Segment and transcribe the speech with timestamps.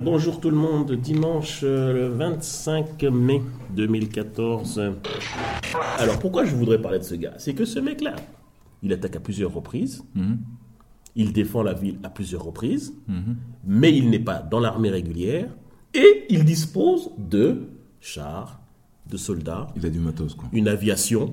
[0.00, 3.42] Bonjour tout le monde, dimanche euh, le 25 mai
[3.76, 4.80] 2014.
[5.98, 7.34] Alors pourquoi je voudrais parler de ce gars?
[7.38, 8.16] C'est que ce mec-là,
[8.82, 10.02] il attaque à plusieurs reprises,
[11.16, 12.94] il défend la ville à plusieurs reprises,
[13.66, 15.48] mais il n'est pas dans l'armée régulière.
[15.92, 17.68] Et il dispose de
[18.00, 18.60] chars,
[19.10, 20.48] de soldats, Il a du matos, quoi.
[20.52, 21.32] une aviation.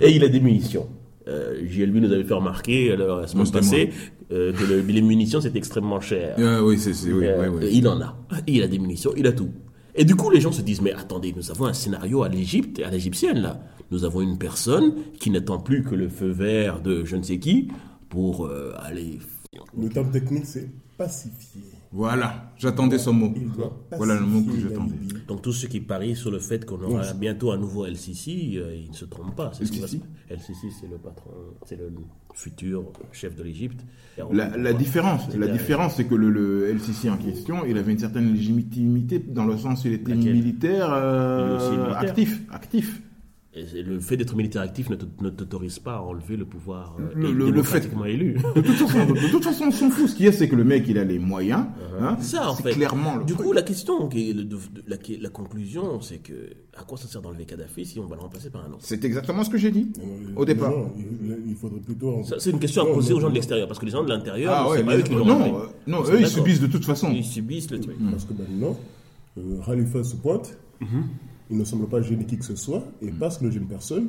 [0.00, 0.88] Et il a des munitions.
[1.26, 3.90] Euh, JLB nous avait fait remarquer la semaine passée
[4.30, 6.36] euh, que le- les munitions c'est extrêmement cher.
[6.38, 7.70] Ah, oui, c'est, c'est, oui, Euh, oui, oui.
[7.72, 8.16] Il en a.
[8.46, 9.48] Il a des munitions, il a tout.
[9.94, 12.80] Et du coup, les gens se disent, mais attendez, nous avons un scénario à l'Égypte,
[12.84, 13.60] à l'égyptienne, là.
[13.90, 17.38] Nous avons une personne qui n'attend plus que le feu vert de je ne sais
[17.38, 17.68] qui
[18.08, 19.18] pour euh, aller...
[19.80, 20.68] Le terme technique, c'est
[20.98, 21.62] pacifier.
[21.96, 23.32] Voilà, j'attendais ce mot.
[23.96, 24.96] Voilà le mot que j'attendais.
[25.28, 28.74] Donc tous ceux qui parient sur le fait qu'on aura bientôt un nouveau LCC, euh,
[28.74, 29.52] ils ne se trompent pas.
[29.54, 29.62] C'est
[30.28, 31.30] LCC, c'est le patron,
[31.66, 31.92] c'est le
[32.34, 33.84] futur chef de l'Égypte.
[34.32, 37.98] La, la différence, la différence, c'est que le, le LCC en question, il avait une
[38.00, 41.98] certaine légitimité dans le sens où il était militaire, euh, militaire.
[41.98, 43.02] actif, actif.
[43.56, 47.30] Et le fait d'être militaire actif ne t'autorise pas à enlever le pouvoir euh, Le-
[47.32, 48.36] le- le fait- élu.
[48.56, 50.08] De toute façon, de, de toute façon, on s'en fout.
[50.08, 51.66] Ce qu'il y a, c'est que le mec, il a les moyens.
[52.00, 52.16] hein.
[52.20, 52.70] Ça, en c'est fait.
[52.72, 53.46] clairement le du truc.
[53.46, 56.32] coup, la question, qui est le- de- de- la, qui est- la conclusion, c'est que
[56.76, 58.80] à quoi ça sert d'enlever Kadhafi si on va le remplacer par un autre?
[58.80, 60.70] C'est exactement ce que j'ai dit Euh, au départ.
[60.72, 60.90] non,
[61.46, 62.24] il, faudrait plutôt.
[62.24, 64.02] Ça, C'est une question à poser non, aux gens de l'extérieur, parce que les gens
[64.02, 66.60] de l'intérieur, Ah ouais, c'est pas eux qui l'ont non, euh, non, eux, ils subissent
[66.60, 67.12] de toute façon.
[67.12, 67.94] Ils subissent le truc.
[68.10, 68.76] Parce que maintenant,
[69.38, 71.04] euh, Khalifa se pointe, Mhm.
[71.50, 74.08] Il ne semble pas gêner qui que ce soit, et parce qu'il ne gêne personne,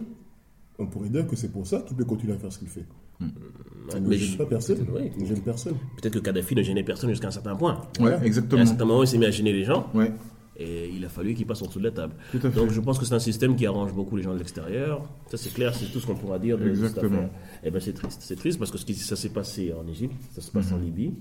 [0.80, 2.86] on pourrait dire que c'est pour ça qu'il peut continuer à faire ce qu'il fait.
[3.22, 4.86] Il ne Mais gêne pas personne.
[5.18, 5.76] Il ne gêne personne.
[6.02, 7.82] Peut-être que Kadhafi ne gênait personne jusqu'à un certain point.
[8.00, 8.66] Ouais, Et à un exactement.
[8.66, 10.12] certain moment, il s'est mis à gêner les gens, Ouais.
[10.58, 12.14] et il a fallu qu'il passe en dessous de la table.
[12.32, 12.60] Tout à fait.
[12.60, 15.08] Donc je pense que c'est un système qui arrange beaucoup les gens de l'extérieur.
[15.30, 17.30] Ça c'est clair, c'est tout ce qu'on pourra dire de Exactement.
[17.64, 18.22] Et ben c'est triste.
[18.22, 20.78] C'est triste parce que ce qui ça s'est passé en Égypte, ça se passe en
[20.78, 21.14] Libye,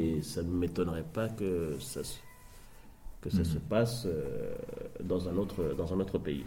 [0.00, 2.14] et ça ne m'étonnerait pas que ça se,
[3.26, 4.54] que ça se passe euh,
[5.02, 6.44] dans un autre dans un autre pays.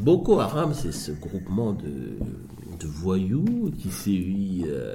[0.00, 2.16] Boko Haram, c'est ce groupement de,
[2.78, 4.94] de voyous qui sévit euh,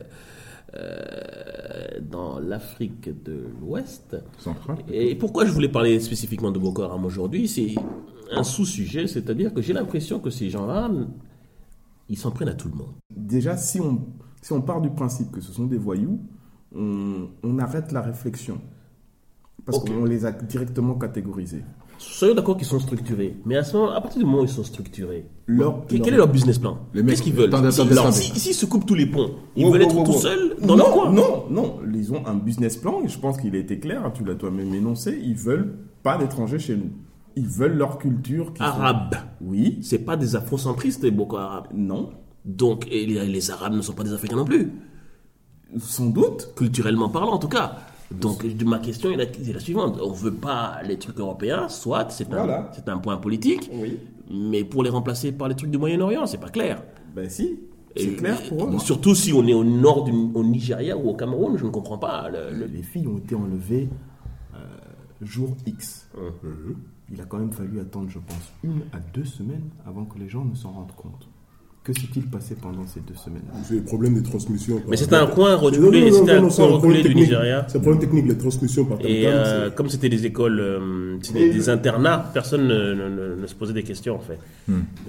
[0.75, 4.15] euh, dans l'Afrique de l'Ouest.
[4.89, 7.75] Et pourquoi je voulais parler spécifiquement de Boko Haram aujourd'hui C'est
[8.31, 10.89] un sous-sujet, c'est-à-dire que j'ai l'impression que ces gens-là,
[12.07, 12.93] ils s'en prennent à tout le monde.
[13.13, 14.01] Déjà, si on,
[14.41, 16.21] si on part du principe que ce sont des voyous,
[16.73, 18.61] on, on arrête la réflexion.
[19.65, 21.63] Parce qu'on les a directement catégorisés.
[21.97, 24.49] Soyons d'accord qu'ils sont structurés, mais à, ce moment, à partir du moment où ils
[24.49, 26.79] sont structurés, Leur, quel, leur- quel est leur business plan?
[26.93, 27.47] Qu'est-ce qu'ils veulent?
[27.53, 30.75] Attendez, Si- S'ils se coupent tous les ponts, ils veulent être tout seuls dans non,
[30.75, 31.11] leur coin?
[31.13, 34.25] Non, non, ils ont un business plan et je pense qu'il a été clair, tu
[34.25, 36.91] l'as toi-même énoncé, ils veulent pas d'étrangers chez nous.
[37.37, 38.51] Ils veulent leur culture.
[38.51, 41.63] qui sont- Arabes, Oui, c'est pas des afrocentristes, les Boko Haram.
[41.73, 42.09] non,
[42.43, 44.73] Donc, et les, les Arabes ne sont pas des Africains non plus,
[45.79, 46.53] sans doute.
[46.55, 47.77] culturellement parlant en tout cas.
[48.19, 49.99] Donc, ma question est la, est la suivante.
[50.01, 52.71] On veut pas les trucs européens, soit, c'est un, Voilà.
[52.87, 53.97] un point politique, Oui.
[54.31, 56.83] mais pour les remplacer par les trucs du Moyen-Orient, c'est pas clair.
[57.15, 57.59] Ben si,
[57.95, 58.79] c'est clair pour eux.
[58.79, 61.97] Surtout si on est au nord du au Nigeria ou au Cameroun, je ne comprends
[61.97, 62.29] pas.
[62.29, 63.87] le- le- Les filles ont été enlevées
[64.55, 64.57] euh,
[65.21, 66.09] jour X.
[66.17, 66.75] Hum.
[67.11, 70.29] Il a quand même fallu attendre, je pense, une à deux semaines avant que les
[70.29, 71.27] gens ne s'en rendent compte.
[71.83, 73.41] Que s'est-il passé pendant ces deux semaines?
[73.65, 74.81] C'est le problème des transmissions.
[74.87, 77.13] Mais c'était un coin reculé, c'était un coin reculé du.
[77.13, 77.65] Nigeria.
[77.67, 81.49] C'est un problème technique, les transmissions par Et euh, comme c'était des écoles, euh, c'était
[81.49, 84.39] des, internats, personne ne, ne- ne- ne se posait des questions en fait.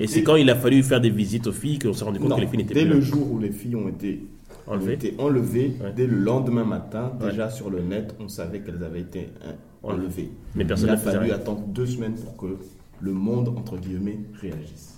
[0.01, 2.31] Et c'est quand il a fallu faire des visites aux filles qu'on s'est rendu compte
[2.31, 4.27] Non, que les filles n'étaient dès plus le jour où les filles ont été
[4.67, 4.95] ont Enlevées.
[4.95, 5.93] été enlevées, Ouais.
[5.95, 9.53] dès le lendemain matin, déjà sur le net, on savait qu'elles avaient été hein,
[9.85, 10.31] enlevées.
[10.57, 11.35] Mais personne Il a fallu rien.
[11.35, 12.57] attendre deux semaines pour que
[13.01, 14.97] le monde, entre guillemets, réagisse.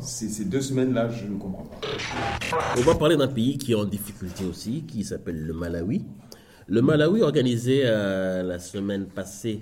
[0.00, 1.80] Ces, deux semaines-là, je ne comprends pas.
[2.78, 6.04] On va parler d'un pays qui est en difficulté aussi, qui s'appelle le Malawi.
[6.66, 9.60] Le Malawi organisait euh, la semaine passée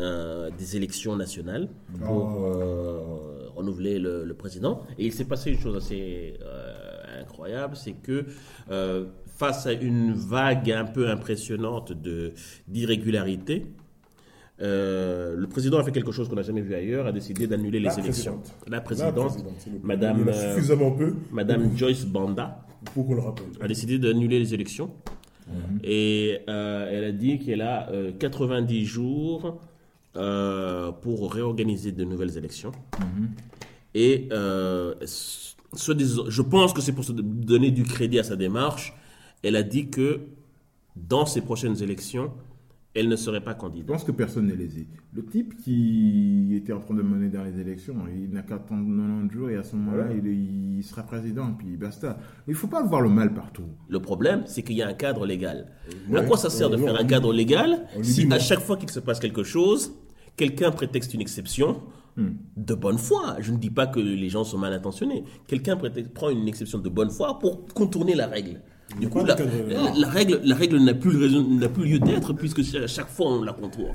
[0.00, 1.68] euh, des élections nationales
[2.04, 4.82] pour euh, renouveler le, le président.
[4.98, 8.24] Et il s'est passé une chose assez euh, incroyable, c'est que
[8.70, 12.32] euh, face à une vague un peu impressionnante de
[12.68, 13.66] d'irrégularité,
[14.62, 17.80] euh, le président a fait quelque chose qu'on n'a jamais vu ailleurs, a décidé d'annuler
[17.80, 18.38] les élections.
[18.38, 18.54] présidente.
[18.68, 19.44] La La présidente,
[19.82, 22.64] Madame, euh, suffisamment peu Madame Joyce Banda,
[22.94, 23.46] pour qu'on le rappelle.
[23.60, 24.90] a décidé d'annuler les élections.
[25.84, 29.60] Et euh, elle a dit qu'elle a euh, 90 jours
[30.12, 32.72] pour réorganiser de nouvelles élections.
[33.94, 34.28] Et
[35.04, 38.94] ce- disant- je pense que c'est pour se donner du crédit à sa démarche.
[39.42, 40.20] Elle a dit que
[40.96, 42.30] dans ces prochaines élections,
[42.94, 43.86] elle ne serait pas Je candidate.
[43.86, 44.86] pense que personne n'est lésé.
[45.14, 48.84] Le type qui était en train de mener dans les élections, il n'a qu'à attendre
[48.86, 52.18] 90 jours et à ce moment-là, il, il sera président, puis basta.
[52.46, 53.64] Il ne faut pas voir le mal partout.
[53.88, 55.72] Le problème, c'est qu'il y a un cadre légal.
[56.14, 59.00] à quoi ça sert de faire un cadre légal si à chaque fois qu'il se
[59.00, 59.92] passe quelque chose,
[60.36, 61.82] quelqu'un prétexte une exception
[62.18, 63.36] de bonne foi?
[63.40, 65.24] Je ne dis pas que les gens sont mal intentionnés.
[65.46, 65.78] Quelqu'un
[66.14, 68.60] prend une exception de bonne foi pour contourner la règle.
[69.00, 69.36] Du coup, pas
[69.96, 73.26] la, règle, la règle n'a plus, raison- n'a plus lieu d'être puisque à chaque fois
[73.32, 73.94] on la contourne.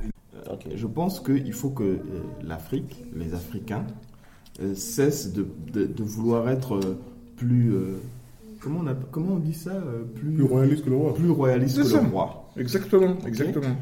[0.52, 2.00] Ok, Je pense qu'il faut que euh,
[2.44, 3.86] l'Afrique, les Africains,
[4.62, 6.98] euh, cessent de, de- de vouloir être euh,
[7.36, 7.74] plus.
[7.74, 7.98] euh,
[8.60, 11.14] comment, on a- comment on dit ça euh, plus, Plus royaliste que le roi.
[11.14, 12.02] plus royaliste que ça.
[12.02, 12.50] le roi.
[12.58, 13.76] Exactement, exactement.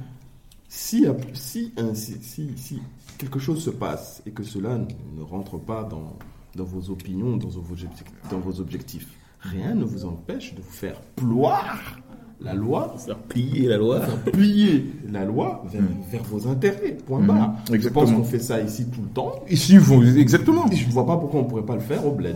[0.67, 2.81] Si, si, si, si, si
[3.17, 6.17] quelque chose se passe et que cela ne rentre pas dans,
[6.55, 9.07] dans vos opinions, dans vos, objectifs, dans vos objectifs,
[9.51, 11.99] rien ne vous empêche de vous faire ploir
[12.41, 14.01] la loi, Faire plier la loi.
[14.33, 15.81] plier la loi vers,
[16.11, 16.97] vers vos intérêts.
[17.05, 17.55] Point barre.
[17.69, 18.05] Je exactement.
[18.05, 19.43] pense qu'on fait ça ici tout le temps.
[19.49, 20.69] Ici, vont exactement.
[20.69, 22.35] Et je ne vois pas pourquoi on ne pourrait pas le faire au bled.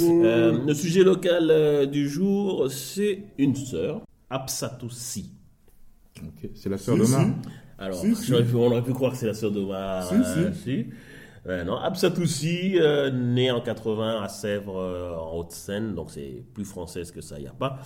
[0.00, 4.00] Euh, le sujet local euh, du jour, c'est une sœur,
[4.30, 5.30] Absatoussi.
[6.22, 7.12] Ok, C'est la sœur Si, de si.
[7.12, 7.26] Mar.
[7.78, 10.04] Alors, Si, on aurait pu croire que c'est la sœur d'Omar.
[10.08, 10.86] Si, euh, si.
[11.48, 16.64] Euh, non, Absatoussi, euh, née en 80 à Sèvres, euh, en Haute-Seine, donc c'est plus
[16.64, 17.78] française que ça, il n'y a pas.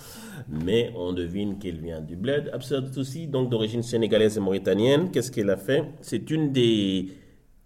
[0.47, 2.51] Mais on devine qu'elle vient du bled.
[2.53, 5.83] Absatoussi, donc d'origine sénégalaise et mauritanienne, qu'est-ce qu'elle a fait?
[6.01, 7.07] C'est une des,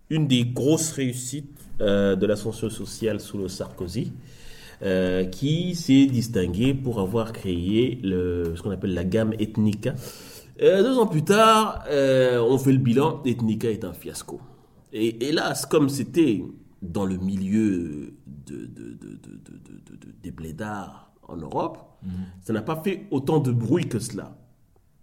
[0.09, 4.13] une des grosses réussites euh, de l'ascension sociale sous le Sarkozy.
[4.83, 9.93] euh, qui s'est distinguée pour avoir créé le, ce qu'on appelle la gamme Ethnica.
[10.61, 14.41] Euh, deux ans plus tard, euh, on fait le bilan, Ethnica est un fiasco.
[14.93, 16.43] Et hélas, comme c'était
[16.81, 21.77] dans le milieu de, de- de- de- de- de- de- des blédards en Europe,
[22.41, 24.35] ça n'a pas fait autant de bruit que cela.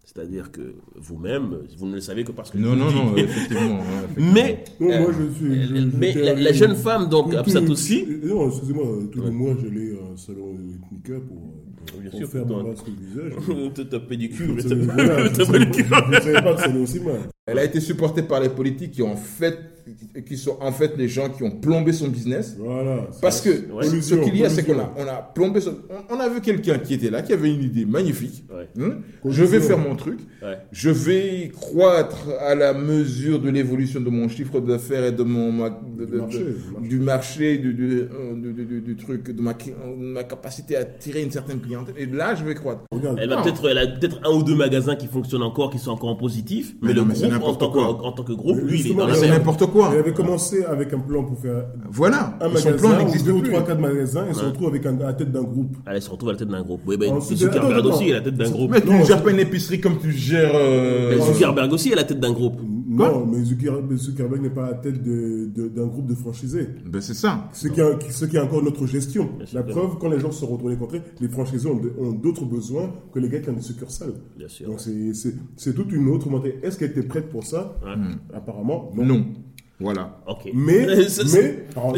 [0.04, 3.78] C'est-à-dire que vous-même, vous ne le savez que parce que Non, non, non, effectivement.
[4.16, 5.66] Mais, Non, euh, moi je suis.
[5.66, 10.16] je- mais la, jeune femme, donc Absatoussi, Non, excusez-moi, tous les mois j'allais à un
[10.16, 12.62] salon ethnica pour, Bien pour sûr, faire toi.
[12.64, 13.32] masque visage.
[13.74, 17.20] te taper du cul, Je ne savais pas que ça allait aussi mal.
[17.46, 19.58] Elle a été supportée par les politiques qui ont fait,
[20.26, 22.56] qui sont en fait les gens qui ont plombé son business.
[22.58, 23.06] Voilà.
[23.22, 23.84] Parce que Ouais.
[24.00, 25.76] ce qu'il y a, c'est qu'on a, on a plombé son-
[26.10, 28.44] on, on a vu quelqu'un qui était là, qui avait une idée magnifique.
[28.52, 28.68] Ouais.
[28.82, 30.18] Hein, je vais faire mon truc.
[30.42, 30.58] Ouais.
[30.72, 35.52] Je vais croître à la mesure de l'évolution de mon chiffre d'affaires et de mon
[35.52, 38.96] ma- de- de- marché, de- du du marché, du, du, euh, du- du- du- du
[38.96, 41.94] truc, de ma, de ma capacité à attirer une certaine clientèle.
[41.98, 42.82] Et là, je vais croître.
[42.90, 43.42] Regarde, Elle, va Non.
[43.42, 46.16] peut-être, elle a peut-être un ou deux magasins qui fonctionnent encore, qui sont encore en
[46.16, 48.06] positif, mais, Mais le non, mais c'est groupe, en n'importe tant, que, quoi.
[48.06, 49.77] en tant que groupe, Mais lui, il est dans la n'importe quoi.
[49.92, 52.36] Elle avait commencé avec un plan pour faire Voilà.
[52.40, 53.50] un Et son magasin, plan n'existe deux ou plus.
[53.50, 55.76] trois, quatre magasins, et se retrouve avec un, à la tête d'un groupe.
[55.86, 56.80] Elle se retrouve à la tête d'un groupe.
[56.86, 58.70] Oui, ben, Ensuite, Zuckerberg aussi est à la tête d'un groupe.
[58.70, 60.50] Mais tu ne gères pas une épicerie comme tu gères.
[60.54, 62.60] euh, Ben, Zuckerberg aussi est à la tête d'un groupe.
[62.90, 66.14] Non, mais Zucker- mais Zuckerberg n'est pas à la tête de- de- d'un groupe de
[66.14, 66.66] franchisés.
[66.84, 67.48] Ben, c'est ça.
[67.52, 69.28] Ce qui, est, ce qui est encore notre gestion.
[69.36, 69.58] Bien sûr.
[69.58, 70.76] La preuve, quand les gens se contre eux,
[71.20, 74.14] les franchisés ont, d'autres besoins que les gars qui ont des succursales.
[74.36, 74.66] Bien sûr.
[74.68, 76.58] Donc c'est toute une autre montée.
[76.62, 77.76] Est-ce qu'elle était prête pour ça?
[78.34, 79.26] Apparemment, non.
[79.80, 80.20] Voilà.
[80.26, 80.50] Ok.
[80.54, 80.86] Mais,
[81.76, 81.96] alors,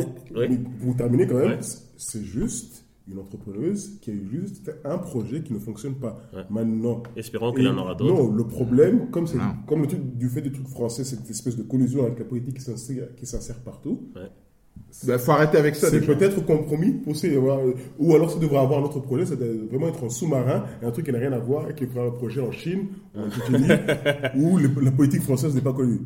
[0.82, 1.58] pour terminer quand même, Ouais.
[1.96, 6.20] c'est juste une entrepreneuse qui a eu juste un projet qui ne fonctionne pas.
[6.32, 6.42] Ouais.
[6.50, 7.02] Maintenant.
[7.16, 8.14] Espérons qu'elle en aura d'autres.
[8.14, 9.54] Non, le problème, comme, c'est- Non.
[9.66, 12.56] comme le truc du fait des trucs français, cette espèce de collusion avec la politique
[12.58, 14.28] qui s'insère, qui s'insère partout, Ouais.
[15.06, 15.88] Ben, faut arrêter avec ça.
[15.90, 16.14] c'est déjà.
[16.14, 19.88] peut-être compromis pour ces- ou alors ça devrait avoir un autre projet, ça devrait vraiment
[19.88, 22.40] être un sous-marin, un truc qui n'a rien à voir, et qui fera un projet
[22.40, 23.68] en Chine, ou en Tchétchénie,
[24.36, 26.00] où le- la politique française n'est pas connue.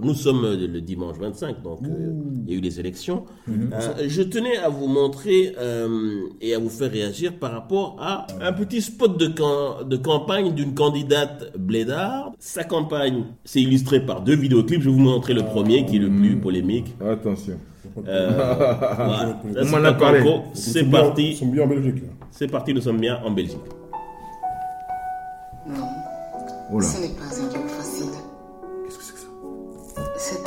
[0.00, 2.12] Nous sommes le dimanche 25, donc euh,
[2.46, 3.24] il y a eu les élections.
[3.48, 8.26] Euh, je tenais à vous montrer euh, et à vous faire réagir par rapport à
[8.40, 12.32] un petit spot de, cam- de campagne d'une candidate blédarde.
[12.38, 14.80] Sa campagne s'est illustrée par deux vidéoclips.
[14.80, 16.94] Je vais vous montrer le premier qui est le plus polémique.
[17.00, 17.58] Attention.
[18.08, 19.40] Euh, voilà.
[19.44, 20.20] On Là, m'en c'est a parlé.
[20.90, 21.30] Parti.
[21.32, 22.02] Ils sont bien en Belgique.
[22.30, 23.58] C'est parti, nous sommes bien en Belgique.
[25.68, 25.74] Non,
[26.74, 26.86] Oh là.
[26.86, 27.51] ce n'est pas un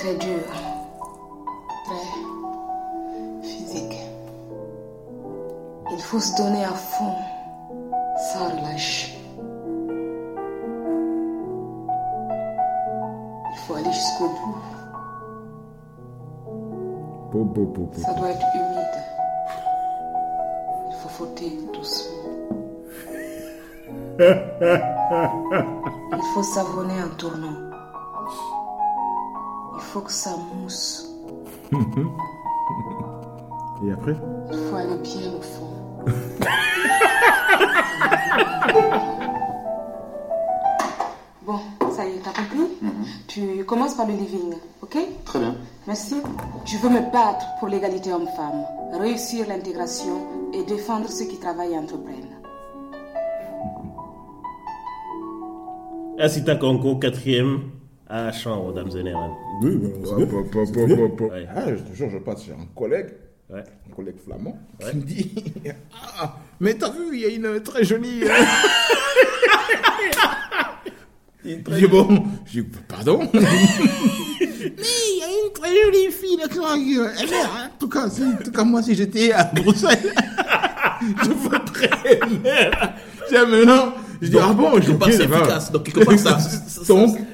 [0.06, 0.44] très dur.
[1.86, 2.06] Très
[3.42, 3.98] physique.
[5.92, 7.14] Il faut se donner à fond,
[8.32, 9.16] sans relâche.
[13.52, 14.58] Il faut aller jusqu'au bout.
[17.94, 19.04] Ça doit être humide.
[20.88, 22.16] Il faut frotter doucement.
[26.18, 27.66] Il faut savonner en tournant.
[29.96, 31.10] Il faut que ça mousse.
[33.82, 34.14] Et après
[34.52, 35.70] Il faut aller bien au fond.
[41.46, 41.60] Bon,
[41.96, 42.68] ça y est, t'as compris?
[43.28, 44.98] Tu commences par le living, ok?
[45.24, 45.56] Très bien.
[45.88, 46.16] Merci.
[46.66, 48.66] Je veux me battre pour l'égalité homme-femme,
[49.00, 52.42] réussir l'intégration et défendre ceux qui travaillent et entreprennent.
[56.20, 57.75] Asita Konko, quatrième
[58.08, 59.16] à chambre, dames et messieurs.
[59.62, 61.32] Oui, bah, pop, pop.
[61.32, 61.48] Ouais.
[61.56, 63.10] Ah, je te jure, je passe chez un collègue,
[63.50, 63.64] Ouais.
[63.90, 64.90] un collègue flamand, Ouais.
[64.92, 65.32] qui me dit
[66.20, 68.24] Ah, mais t'as vu, il y a une très jolie.
[68.24, 68.28] euh,
[71.48, 76.48] Je dis bon, je dis pardon Mais il y a une très jolie fille là,
[76.48, 77.70] qui euh, elle est, hein.
[77.72, 80.12] en, tout cas, si- en tout cas, moi, si j'étais à Bruxelles,
[81.24, 82.72] je voterais elle.
[83.30, 85.08] Tiens, maintenant, je dis ah bon, je d'accord.
[85.10, 85.72] efficace.
[85.72, 86.38] Donc, quelque part, ça,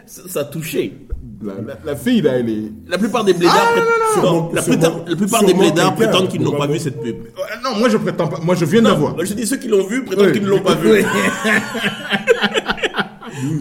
[0.05, 0.97] ça, a touché.
[1.43, 2.71] la, la- la fille là, elle est.
[2.87, 4.43] La plupart des blédards, Ah, non, non, non.
[4.47, 7.15] non, la, Sûrement- plupart, la plupart des blédards prétendent qu'ils n'ont pas vu cette pub.
[7.63, 8.39] Non, moi je prétends pas.
[8.43, 9.15] Moi je viens d'avoir.
[9.23, 10.31] Je dis ceux qui l'ont vu prétendent Oui.
[10.33, 11.03] qu'ils ne l'ont pas vu.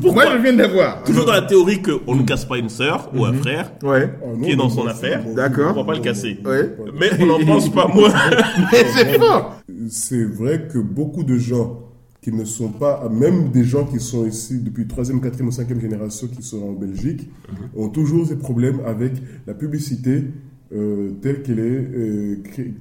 [0.03, 1.03] Moi je viens d'avoir.
[1.05, 4.13] Toujours dans la théorie qu'on ne casse pas une sœur ou un frère Ouais.
[4.23, 5.23] Ah, qui est dans son affaire.
[5.35, 5.73] D'accord.
[5.75, 6.39] On va pas le casser.
[6.45, 6.75] Ouais.
[6.99, 8.13] Mais on n'en pense pas moins.
[8.73, 9.55] Mais c'est fort.
[9.89, 11.79] C'est vrai que beaucoup de gens
[12.21, 15.81] qui ne sont pas, même des gens qui sont ici depuis 3e, 4e ou 5e
[15.81, 17.31] génération qui sont en Belgique,
[17.77, 19.13] ont toujours des problèmes avec
[19.47, 20.25] la publicité
[20.73, 22.37] euh, telle qu'elle est, euh,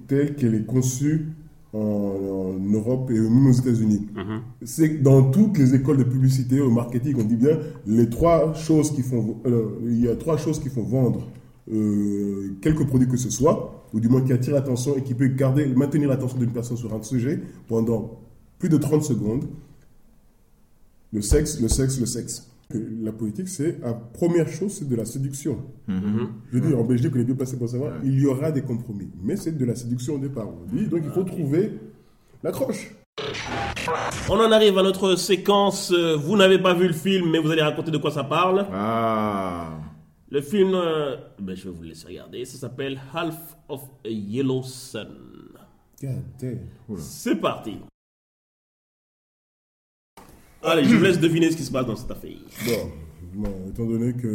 [0.08, 1.28] telle qu'elle est conçue
[1.74, 4.08] en, en Europe et même aux États-Unis.
[4.64, 8.54] C'est que dans toutes les écoles de publicité au marketing, on dit bien les trois
[8.54, 11.28] choses qui font, euh, il y a trois choses qui font vendre
[11.72, 15.28] euh, quelque produit que ce soit, ou du moins qui attire l'attention et qui peut
[15.28, 18.20] garder, maintenir l'attention d'une personne sur un sujet pendant
[18.60, 19.46] plus de 30 secondes.
[21.12, 22.46] Le sexe, le sexe, le sexe.
[23.02, 25.58] La politique, c'est la première chose, c'est de la séduction.
[25.88, 25.94] Je
[26.52, 29.10] veux dire, en Belgique, on est bien placé pour savoir, il y aura des compromis.
[29.24, 30.48] Mais c'est de la séduction au départ.
[30.48, 31.80] On dit, donc il faut trouver
[32.44, 32.94] l'accroche.
[34.30, 35.92] On en arrive à notre séquence.
[35.92, 38.68] Vous n'avez pas vu le film, mais vous allez raconter de quoi ça parle.
[38.72, 39.80] Ah.
[40.30, 42.46] Le film, euh, ben, je vais vous laisser regarder.
[42.46, 45.08] Ça s'appelle Half of a Yellow Sun.
[46.00, 46.60] God damn.
[46.98, 47.80] C'est parti.
[50.64, 52.32] Allez, je vous laisse deviner ce qui se passe dans cette affaire.
[52.66, 52.92] Bon,
[53.44, 54.28] bon, étant donné que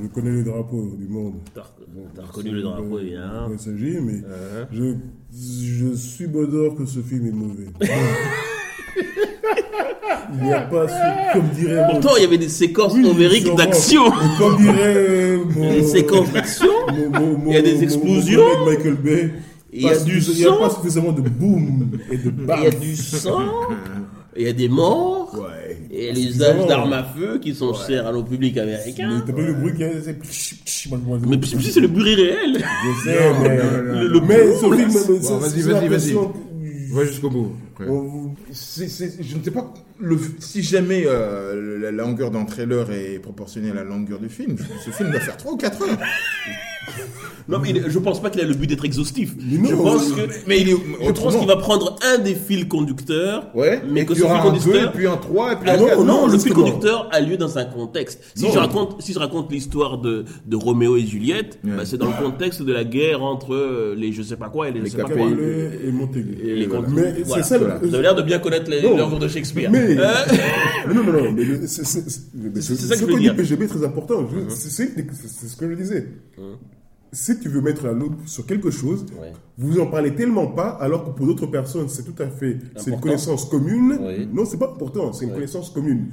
[0.00, 1.34] je connais les drapeaux du monde.
[1.54, 3.48] T'as reconnu le drapeau, évidemment.
[3.52, 4.20] Il s'agit, mais
[4.72, 4.94] je,
[5.42, 7.66] je suis bodor que ce film est mauvais.
[10.38, 13.04] Il n'y a pas, ce- comme dirait mon- Pourtant, il y avait des séquences Oui,
[13.40, 13.54] sûrement.
[13.56, 14.02] d'action.
[14.38, 16.66] Comme dirait mon, Des séquences d'action.
[17.46, 18.42] Il y a des explosions.
[18.58, 19.30] mon Michael Bay.
[19.76, 20.58] Il y a du suffisamment- Il n'y a sang.
[20.58, 22.62] pas suffisamment de boom et de Il bam.
[22.62, 23.40] y a du sang.
[24.38, 25.34] Il y a des morts.
[25.38, 25.78] Ouais.
[25.90, 26.66] Et l'usage Suffisamment.
[26.66, 29.22] d'armes à feu qui sont chers à nos publics Mais américains.
[29.26, 29.88] T'as pas vu le bruit qu'il y a
[31.28, 32.58] Mais si c'est le bruit réel.
[32.58, 36.32] Je sais, mais, Le- mais mais vas-y, vas-y, l'impression
[36.92, 37.52] Va jusqu'au bout.
[37.80, 37.84] je
[39.36, 43.84] ne sais pas le, si jamais euh, la longueur d'un trailer est proportionnelle à la
[43.84, 44.56] longueur du film.
[44.84, 45.98] Ce film doit faire 3 ou 4 heures.
[47.48, 49.32] Non, mais il- je pense pas qu'il a le but d'être exhaustif.
[49.38, 50.32] Mais non, je pense euh, que.
[50.48, 54.04] Mais il est Je pense qu'il va prendre un des fils conducteurs, Ouais, mais et
[54.06, 54.92] que qu'il y ce aura fil un 2, conducteur.
[54.92, 55.98] puis un 3, et puis Ah un non, 4.
[55.98, 58.20] non, non, le fil conducteur a lieu dans un contexte.
[58.34, 58.52] Si Non.
[58.52, 61.70] je raconte, si je raconte l'histoire de, de Roméo et Juliette, Ouais.
[61.76, 64.68] bah, c'est dans le contexte de la guerre entre euh, les je sais pas quoi
[64.68, 65.16] et les, je sais pas quoi.
[65.28, 66.36] Et Montaigu.
[66.42, 67.42] Et les contre- Mais voilà.
[67.42, 67.78] c'est ça Voilà.
[67.80, 68.96] Vous avez l'air de bien connaître les- Non.
[68.96, 69.70] l'œuvre de Shakespeare.
[69.70, 73.36] Mais, Mais non, non, non, mais le- c'est ça que je veux dire.
[73.36, 74.26] PGB est très important.
[74.28, 76.08] Je- c'est- ce que je disais.
[77.12, 79.32] Si tu veux mettre la loupe sur quelque chose, Ouais.
[79.56, 82.90] vous en parlez tellement pas, alors que pour d'autres personnes, c'est tout à fait, c'est
[82.90, 83.96] une connaissance commune.
[84.34, 86.08] Non, c'est pas important, c'est une connaissance commune.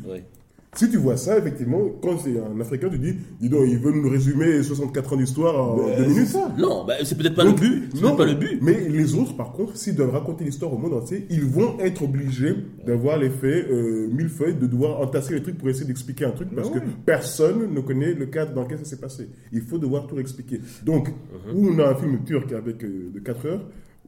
[0.76, 4.02] Si tu vois ça, effectivement, quand c'est un Africain, tu dis, dis donc, ils veulent
[4.02, 6.36] nous résumer 64 ans d'histoire en deux minutes.
[6.58, 8.02] Non, bah, c'est peut-être pas Donc, le but.
[8.02, 8.58] Non, pas le but.
[8.62, 12.02] Mais les autres, par contre, s'ils doivent raconter l'histoire au monde entier, ils vont être
[12.04, 16.50] obligés d'avoir l'effet euh, millefeuille, de devoir entasser les trucs pour essayer d'expliquer un truc,
[16.56, 19.30] parce que personne ne connaît le cadre dans lequel ça s'est passé.
[19.52, 20.60] Il faut devoir tout expliquer.
[20.84, 21.54] Donc, Uh-huh.
[21.56, 23.66] ou on a un film turc avec euh, de 4 heures,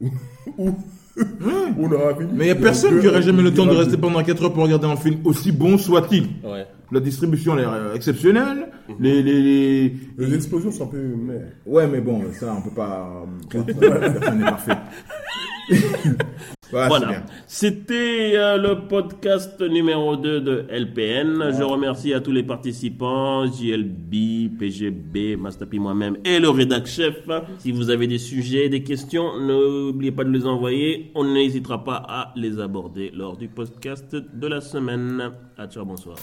[0.58, 0.70] ou
[1.78, 2.30] on aura un film.
[2.34, 4.52] Mais il n'y a personne qui aurait jamais le temps de rester pendant 4 heures
[4.52, 6.24] pour regarder un film aussi bon soit-il.
[6.44, 6.66] Ouais.
[6.92, 8.68] La distribution elle est euh, exceptionnelle.
[9.00, 10.98] Les, les, les- Les explosions sont un peu.
[10.98, 13.08] mais- Ouais, mais bon, ça, on peut pas.
[13.54, 13.62] euh,
[14.12, 14.76] Personne n'est parfait.
[16.70, 17.24] Voilà.
[17.46, 21.52] C'était euh, le podcast numéro 2 de LPN.
[21.56, 27.16] Je remercie à tous les participants, JLB, PGB, Mastapi, moi-même et le rédac chef.
[27.58, 31.10] Si vous avez des sujets, des questions, n'oubliez pas de les envoyer.
[31.14, 35.30] On n'hésitera pas à les aborder lors du podcast de la semaine.
[35.56, 36.16] À ciao, bonsoir.